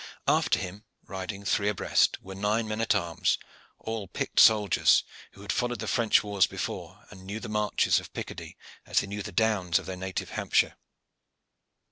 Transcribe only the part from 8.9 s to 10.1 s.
they knew the downs of their